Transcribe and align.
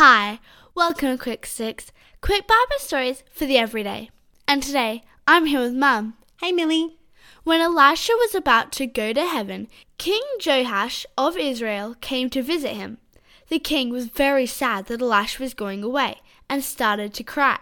Hi, 0.00 0.38
welcome 0.76 1.18
to 1.18 1.20
Quick 1.20 1.44
Six, 1.44 1.90
quick 2.20 2.46
Bible 2.46 2.78
stories 2.78 3.24
for 3.32 3.46
the 3.46 3.58
everyday. 3.58 4.10
And 4.46 4.62
today, 4.62 5.02
I'm 5.26 5.46
here 5.46 5.58
with 5.58 5.74
Mum. 5.74 6.14
Hey, 6.40 6.52
Millie. 6.52 6.98
When 7.42 7.60
Elisha 7.60 8.12
was 8.12 8.32
about 8.32 8.70
to 8.74 8.86
go 8.86 9.12
to 9.12 9.26
heaven, 9.26 9.66
King 9.98 10.22
Joash 10.46 11.04
of 11.18 11.36
Israel 11.36 11.96
came 12.00 12.30
to 12.30 12.44
visit 12.44 12.76
him. 12.76 12.98
The 13.48 13.58
king 13.58 13.90
was 13.90 14.06
very 14.06 14.46
sad 14.46 14.86
that 14.86 15.02
Elisha 15.02 15.42
was 15.42 15.52
going 15.52 15.82
away 15.82 16.20
and 16.48 16.62
started 16.62 17.12
to 17.14 17.24
cry. 17.24 17.58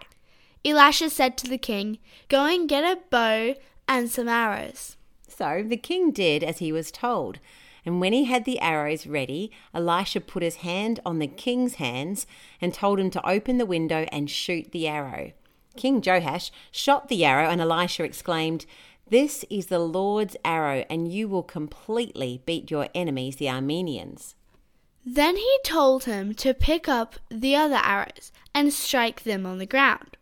Elisha 0.62 1.09
said 1.09 1.39
to 1.39 1.48
the 1.48 1.57
king, 1.57 2.00
Go 2.29 2.45
and 2.45 2.68
get 2.68 2.84
a 2.84 3.00
bow 3.09 3.55
and 3.89 4.11
some 4.11 4.29
arrows. 4.29 4.98
So 5.27 5.64
the 5.66 5.79
king 5.79 6.11
did 6.11 6.45
as 6.45 6.59
he 6.59 6.71
was 6.71 6.91
told. 6.91 7.39
And 7.87 8.00
when 8.00 8.12
he 8.12 8.25
had 8.25 8.45
the 8.45 8.59
arrows 8.59 9.07
ready, 9.07 9.52
Elisha 9.73 10.21
put 10.21 10.43
his 10.43 10.57
hand 10.57 10.98
on 11.07 11.21
the 11.21 11.29
king's 11.29 11.77
hands 11.77 12.27
and 12.61 12.75
told 12.75 12.98
him 12.98 13.10
to 13.10 13.27
open 13.27 13.59
the 13.59 13.65
window 13.65 14.06
and 14.10 14.29
shoot 14.29 14.73
the 14.73 14.88
arrow. 14.88 15.33
King 15.77 16.02
Joash 16.05 16.51
shot 16.73 17.09
the 17.09 17.24
arrow, 17.24 17.48
and 17.48 17.60
Elisha 17.60 18.02
exclaimed, 18.02 18.66
This 19.09 19.45
is 19.48 19.66
the 19.66 19.79
Lord's 19.79 20.37
arrow, 20.45 20.84
and 20.91 21.12
you 21.12 21.29
will 21.29 21.45
completely 21.45 22.43
beat 22.45 22.70
your 22.70 22.88
enemies, 22.93 23.37
the 23.37 23.46
Arameans. 23.46 24.34
Then 25.05 25.37
he 25.37 25.59
told 25.62 26.05
him 26.05 26.34
to 26.34 26.52
pick 26.52 26.88
up 26.88 27.15
the 27.30 27.55
other 27.55 27.80
arrows 27.80 28.32
and 28.52 28.73
strike 28.73 29.23
them 29.23 29.46
on 29.46 29.59
the 29.59 29.66
ground. 29.66 30.16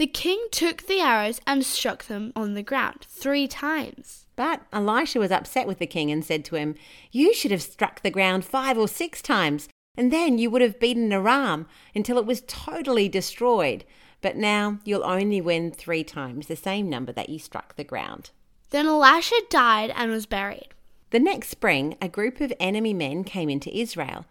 The 0.00 0.06
king 0.06 0.46
took 0.50 0.86
the 0.86 1.00
arrows 1.00 1.42
and 1.46 1.62
struck 1.62 2.06
them 2.06 2.32
on 2.34 2.54
the 2.54 2.62
ground 2.62 3.04
three 3.06 3.46
times. 3.46 4.24
But 4.34 4.62
Elisha 4.72 5.18
was 5.18 5.30
upset 5.30 5.66
with 5.66 5.78
the 5.78 5.86
king 5.86 6.10
and 6.10 6.24
said 6.24 6.42
to 6.46 6.56
him, 6.56 6.74
You 7.12 7.34
should 7.34 7.50
have 7.50 7.60
struck 7.60 8.00
the 8.00 8.10
ground 8.10 8.46
five 8.46 8.78
or 8.78 8.88
six 8.88 9.20
times, 9.20 9.68
and 9.98 10.10
then 10.10 10.38
you 10.38 10.48
would 10.48 10.62
have 10.62 10.80
beaten 10.80 11.12
Aram 11.12 11.66
until 11.94 12.16
it 12.16 12.24
was 12.24 12.42
totally 12.46 13.10
destroyed. 13.10 13.84
But 14.22 14.36
now 14.36 14.78
you'll 14.84 15.04
only 15.04 15.42
win 15.42 15.70
three 15.70 16.02
times 16.02 16.46
the 16.46 16.56
same 16.56 16.88
number 16.88 17.12
that 17.12 17.28
you 17.28 17.38
struck 17.38 17.76
the 17.76 17.84
ground. 17.84 18.30
Then 18.70 18.86
Elisha 18.86 19.36
died 19.50 19.92
and 19.94 20.10
was 20.10 20.24
buried. 20.24 20.68
The 21.10 21.20
next 21.20 21.50
spring, 21.50 21.98
a 22.00 22.08
group 22.08 22.40
of 22.40 22.54
enemy 22.58 22.94
men 22.94 23.22
came 23.22 23.50
into 23.50 23.78
Israel. 23.78 24.24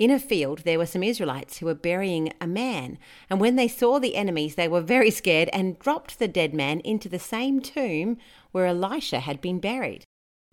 In 0.00 0.10
a 0.10 0.18
field, 0.18 0.60
there 0.60 0.78
were 0.78 0.86
some 0.86 1.02
Israelites 1.02 1.58
who 1.58 1.66
were 1.66 1.74
burying 1.74 2.32
a 2.40 2.46
man, 2.46 2.96
and 3.28 3.38
when 3.38 3.56
they 3.56 3.68
saw 3.68 3.98
the 3.98 4.16
enemies, 4.16 4.54
they 4.54 4.66
were 4.66 4.80
very 4.80 5.10
scared 5.10 5.50
and 5.52 5.78
dropped 5.78 6.18
the 6.18 6.26
dead 6.26 6.54
man 6.54 6.80
into 6.80 7.06
the 7.06 7.18
same 7.18 7.60
tomb 7.60 8.16
where 8.50 8.64
Elisha 8.64 9.20
had 9.20 9.42
been 9.42 9.58
buried. 9.60 10.04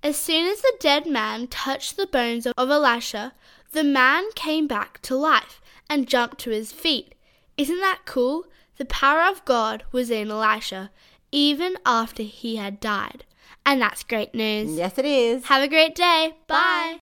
As 0.04 0.18
soon 0.18 0.48
as 0.48 0.60
the 0.60 0.76
dead 0.82 1.08
man 1.08 1.48
touched 1.48 1.96
the 1.96 2.08
bones 2.08 2.46
of 2.46 2.54
Elisha, 2.58 3.34
the 3.72 3.86
man 3.86 4.26
came 4.36 4.68
back 4.68 5.02
to 5.04 5.16
life 5.16 5.62
and 5.90 6.10
jumped 6.10 6.40
to 6.40 6.50
his 6.50 6.74
feet. 6.74 7.16
Isn't 7.56 7.80
that 7.80 8.02
cool? 8.04 8.48
The 8.76 8.84
power 8.84 9.22
of 9.22 9.46
God 9.46 9.86
was 9.94 10.12
in 10.12 10.30
Elisha, 10.30 10.92
even 11.32 11.78
after 11.86 12.24
he 12.24 12.58
had 12.58 12.82
died. 12.82 13.24
And 13.66 13.82
that's 13.82 14.04
great 14.04 14.36
news. 14.36 14.78
Yes, 14.78 14.98
it 14.98 15.06
is. 15.06 15.46
Have 15.46 15.64
a 15.64 15.70
great 15.70 15.96
day. 15.96 16.36
Bye. 16.48 17.00